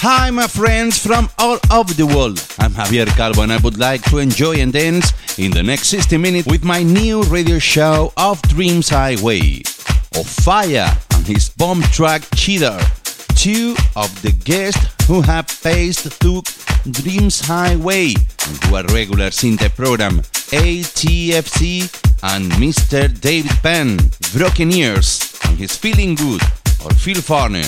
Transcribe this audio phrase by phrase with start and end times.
[0.00, 2.38] Hi, my friends from all over the world.
[2.60, 6.16] I'm Javier Calvo, and I would like to enjoy and dance in the next 60
[6.18, 9.62] minutes with my new radio show of Dreams Highway.
[10.14, 12.78] Of Fire and his bomb track Cheater,
[13.34, 16.42] two of the guests who have faced through
[16.88, 18.14] Dreams Highway
[18.46, 20.20] and who are regulars in the program
[20.54, 21.90] ATFC
[22.22, 23.20] and Mr.
[23.20, 23.98] David Penn,
[24.32, 26.42] Broken Ears, and his Feeling Good,
[26.84, 27.66] or Phil Farner,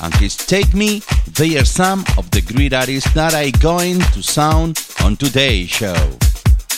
[0.00, 1.02] and his Take Me,
[1.34, 5.94] they are some of the great artists that I going to sound on today's show.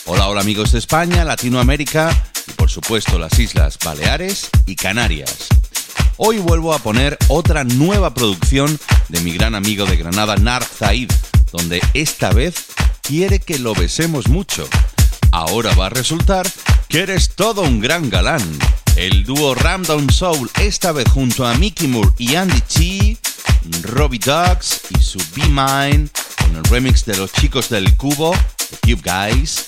[0.07, 2.11] Hola, hola amigos de España, Latinoamérica
[2.47, 5.49] y por supuesto las Islas Baleares y Canarias.
[6.17, 8.79] Hoy vuelvo a poner otra nueva producción
[9.09, 11.11] de mi gran amigo de Granada, Nar Zaid,
[11.53, 12.67] donde esta vez
[13.03, 14.69] quiere que lo besemos mucho.
[15.31, 16.51] Ahora va a resultar
[16.89, 18.43] que eres todo un gran galán.
[18.99, 23.17] El dúo Ramdown Soul, esta vez junto a Mickey Moore y Andy Chi,
[23.83, 26.09] Robbie Dogs y su Be Mine,
[26.43, 29.67] con el remix de los chicos del Cubo, The Cube Guys.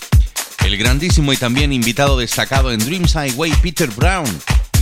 [0.65, 4.27] El grandísimo y también invitado destacado en Dreams Highway, Peter Brown,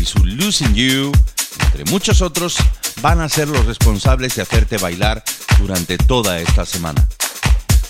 [0.01, 1.13] y su Losing You,
[1.67, 2.57] entre muchos otros,
[3.03, 5.23] van a ser los responsables de hacerte bailar
[5.59, 7.07] durante toda esta semana.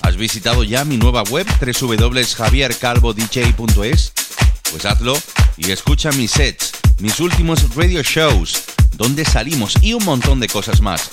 [0.01, 4.13] ¿Has visitado ya mi nueva web www.javiercalvodj.es?
[4.71, 5.19] Pues hazlo
[5.57, 8.65] y escucha mis sets, mis últimos radio shows,
[8.95, 11.11] donde salimos y un montón de cosas más.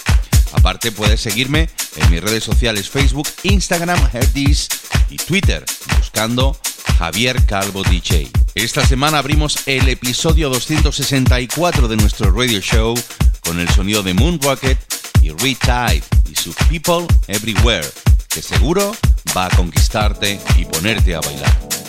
[0.54, 4.68] Aparte puedes seguirme en mis redes sociales Facebook, Instagram, Herdis
[5.10, 5.64] y Twitter,
[5.98, 6.58] buscando
[6.98, 8.30] Javier Calvo DJ.
[8.56, 12.94] Esta semana abrimos el episodio 264 de nuestro radio show
[13.42, 14.78] con el sonido de Moon Rocket
[15.22, 17.88] y Retide y su People Everywhere,
[18.30, 18.96] que seguro
[19.36, 21.85] va a conquistarte y ponerte a bailar.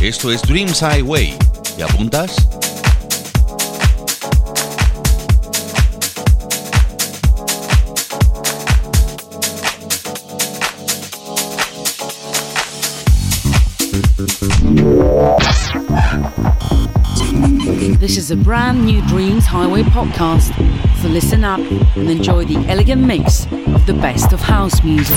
[0.00, 1.34] Esto es Dreams Highway.
[1.78, 2.36] ¿Y apuntas?
[17.98, 20.52] This is a brand new Dreams Highway podcast.
[21.00, 21.60] So listen up
[21.96, 25.16] and enjoy the elegant mix of the best of house music.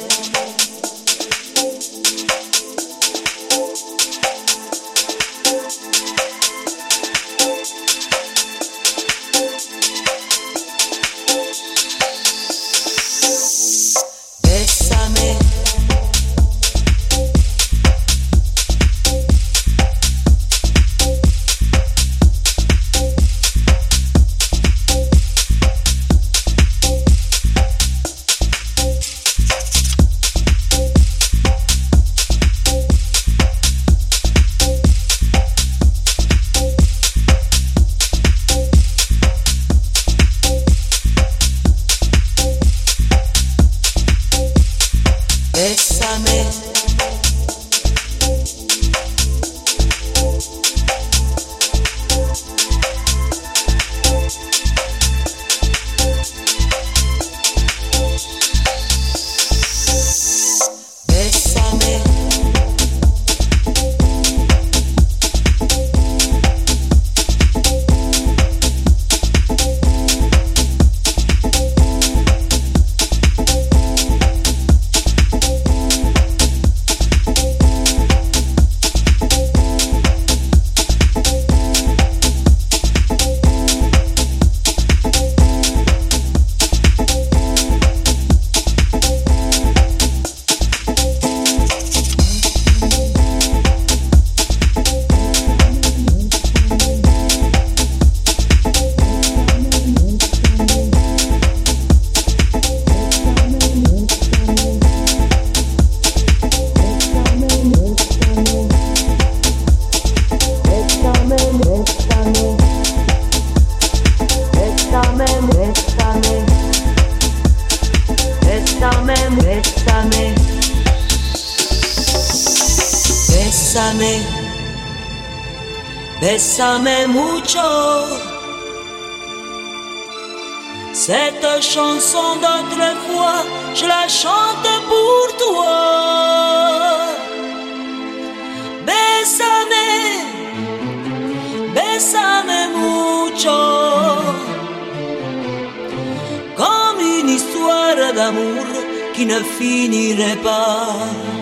[149.21, 151.40] fino a finire poi.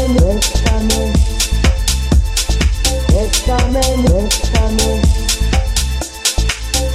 [0.00, 0.14] It's
[0.60, 1.12] coming,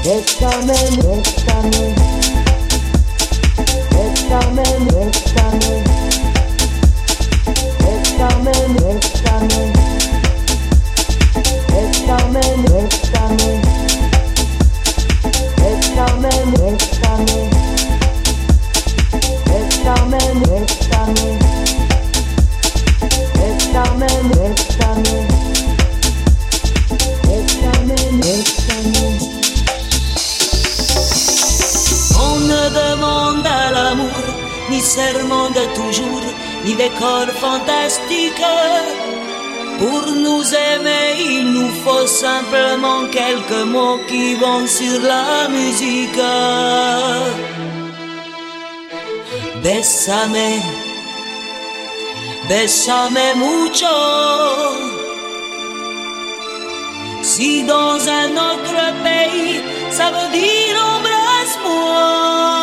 [0.05, 2.02] it's coming, it's coming.
[42.53, 46.22] Simplement quelques mots qui vont sur la musique.
[49.63, 50.62] Bésame,
[52.48, 53.98] bésame mucho.
[57.22, 62.62] Si dans un autre pays, ça veut dire embrasse-moi.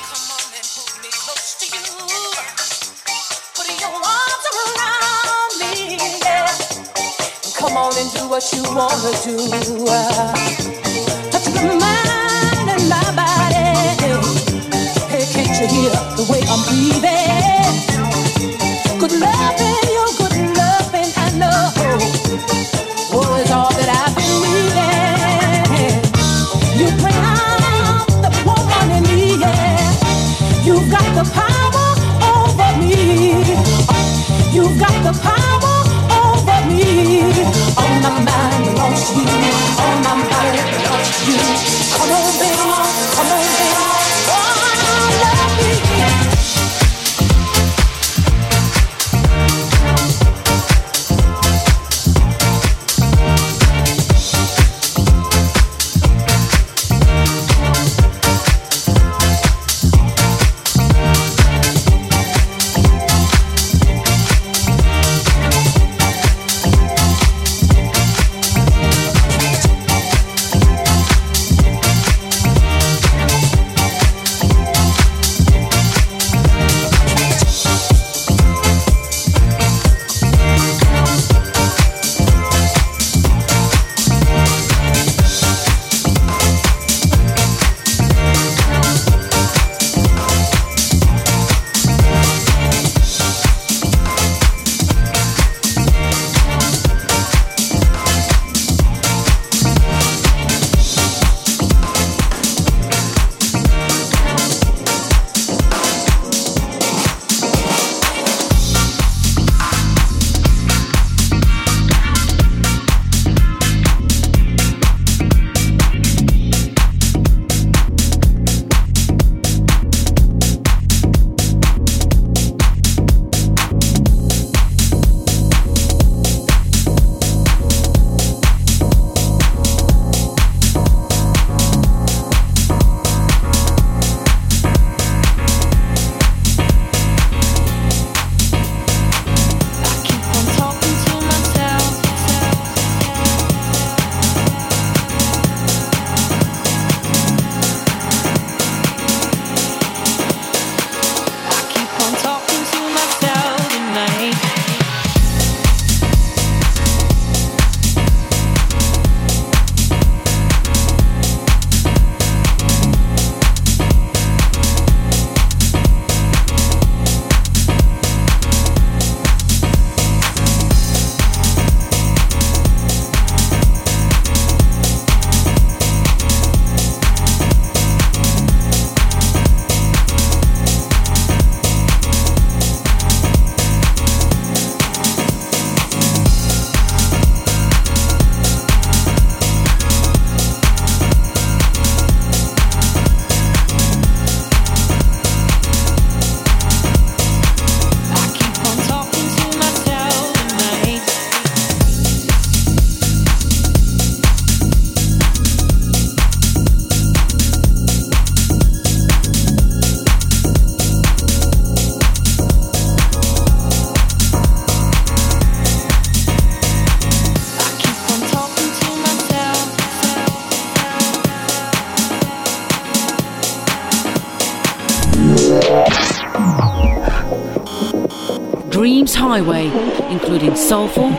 [230.09, 231.09] Including soulful,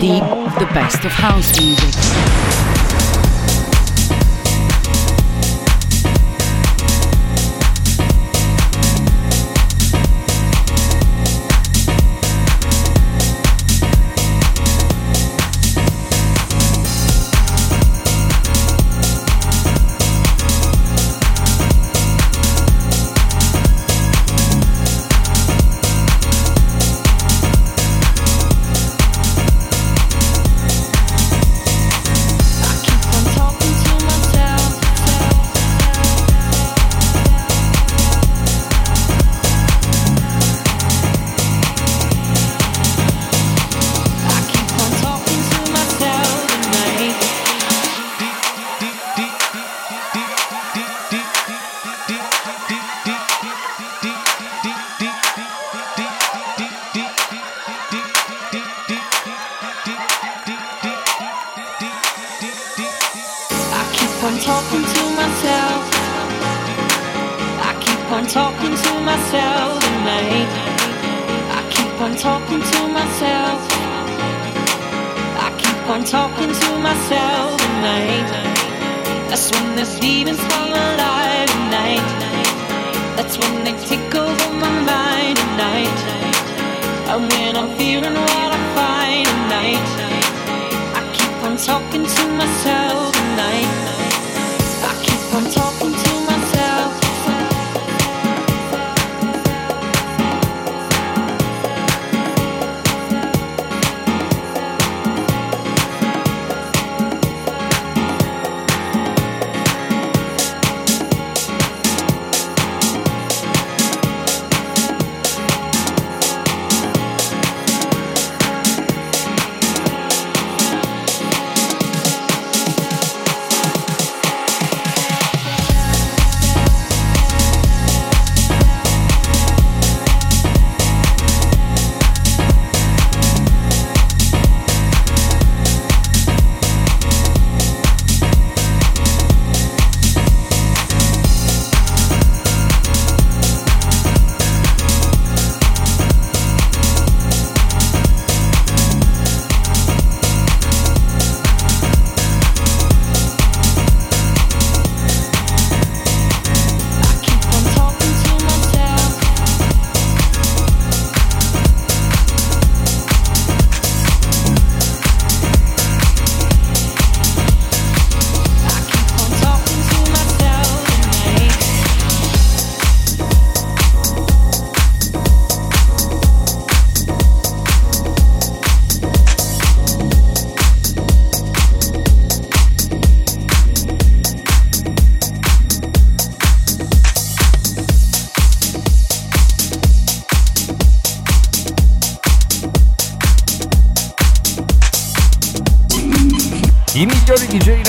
[0.00, 0.24] deep,
[0.58, 2.69] the best of house music.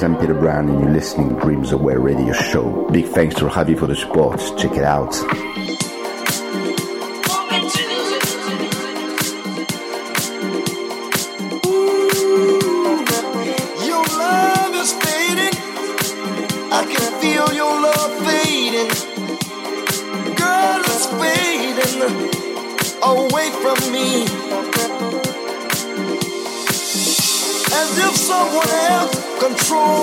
[0.00, 2.88] guys, I'm Peter Brown and you're listening to Dreams Aware Radio Show.
[2.90, 4.40] Big thanks to Ravi for the support.
[4.56, 5.14] Check it out.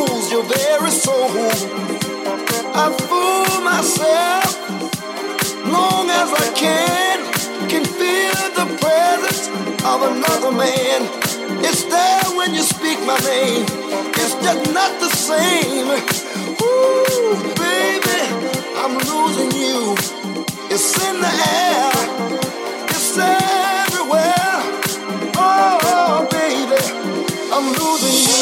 [0.10, 1.30] lose your very soul.
[2.74, 4.50] I fool myself
[5.72, 7.18] long as I can,
[7.70, 9.48] can feel the presence
[9.84, 11.02] of another man.
[11.64, 13.66] It's there when you speak my name,
[14.22, 15.88] it's just not the same.
[16.62, 18.20] Ooh, baby,
[18.82, 19.96] I'm losing you.
[20.70, 21.92] It's in the air,
[22.90, 23.67] it's there.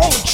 [0.00, 0.29] won't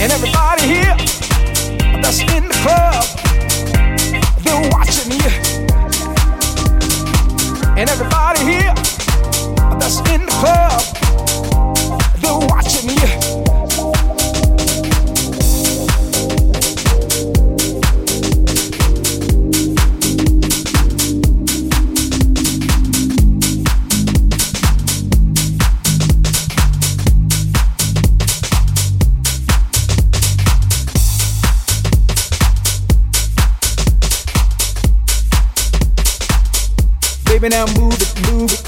[0.00, 0.96] And everybody here
[2.00, 3.04] that's in the club,
[4.44, 5.30] they're watching you.
[7.76, 8.74] And everybody here
[9.80, 10.97] that's in the club,
[37.40, 38.62] Baby, now move it, move it.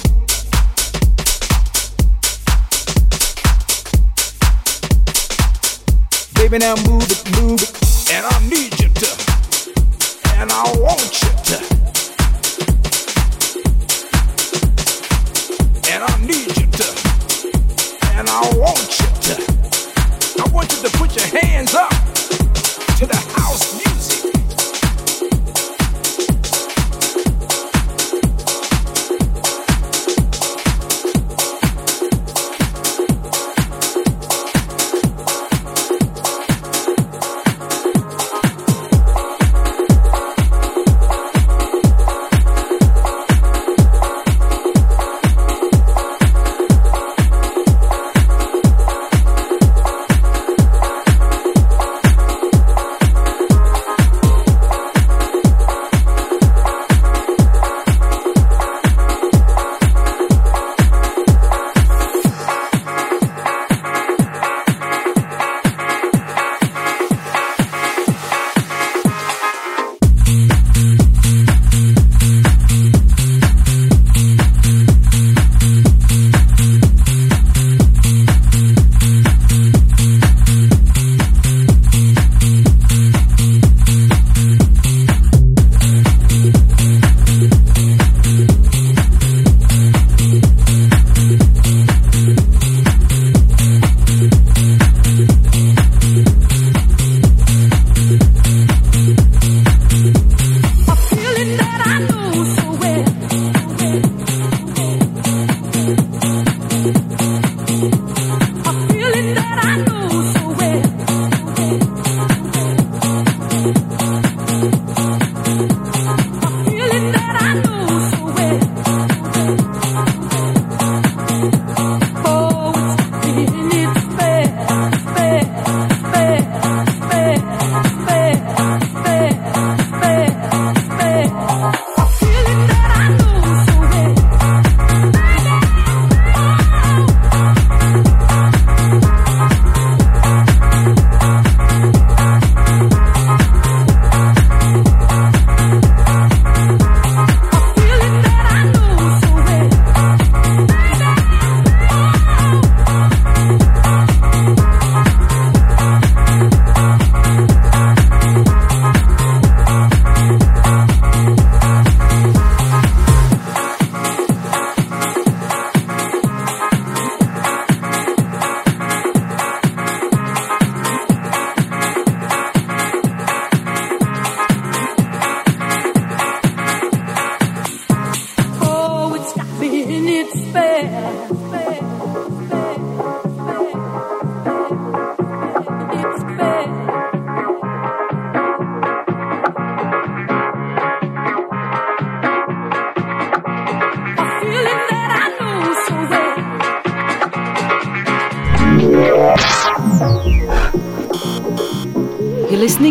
[6.37, 7.80] Baby, now move it, move it.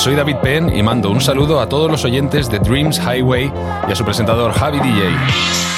[0.00, 3.52] Soy David Penn y mando un saludo a todos los oyentes de Dreams Highway
[3.86, 5.69] y a su presentador Javi DJ.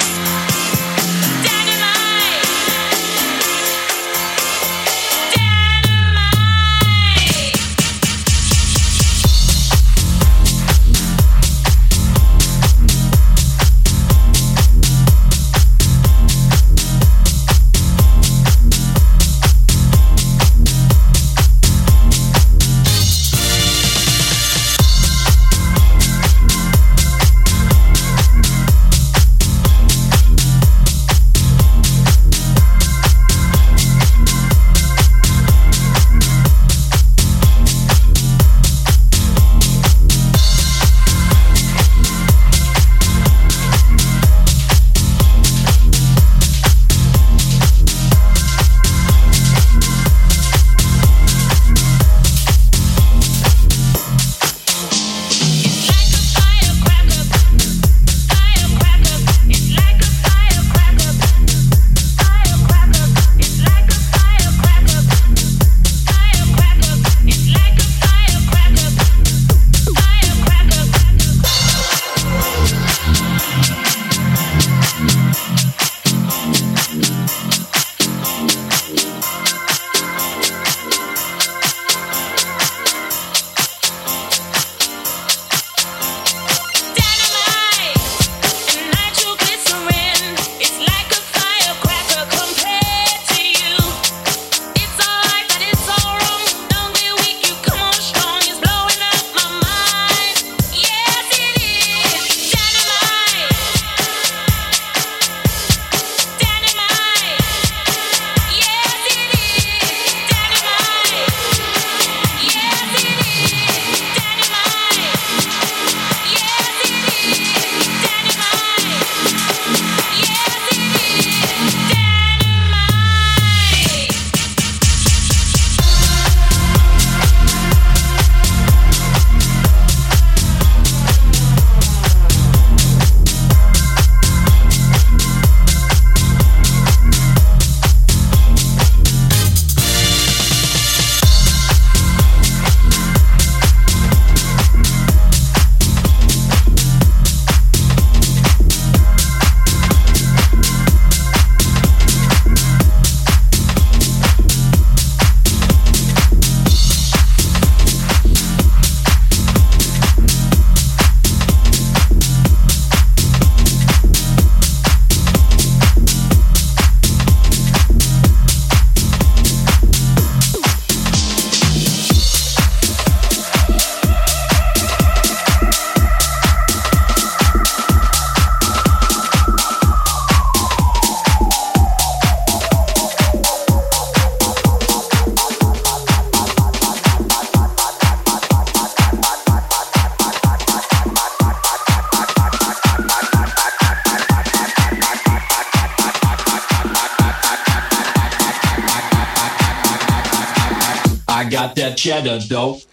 [202.03, 202.92] Cheddar dough.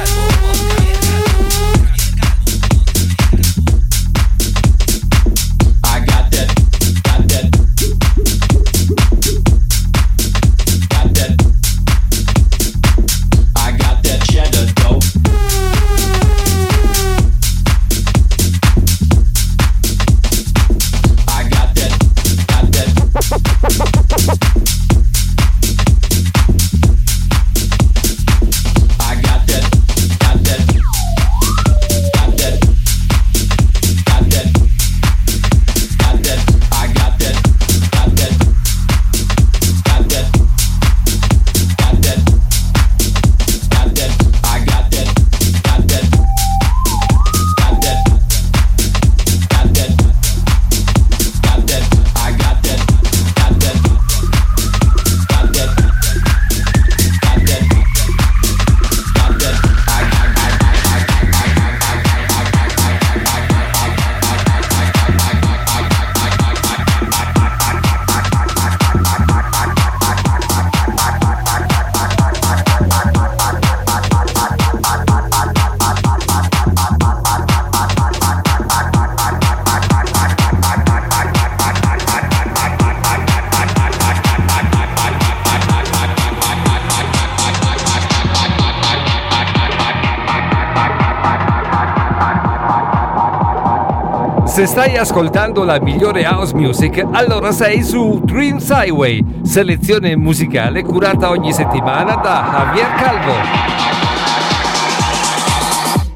[94.61, 101.31] Se stai ascoltando la migliore house music, allora sei su Dreams Highway, selezione musicale curata
[101.31, 103.33] ogni settimana da Javier Calvo.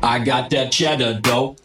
[0.04, 1.65] I got that cheddar dope.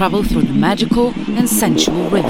[0.00, 2.29] Travel through the magical and sensual rhythms.